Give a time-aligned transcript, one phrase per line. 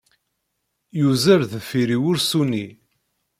[0.99, 2.65] Yuzzel-d deffir-i wursu-nni.